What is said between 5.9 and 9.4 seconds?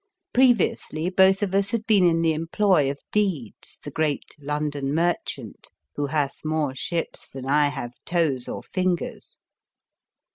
who hath more ships than I have toes or fingers.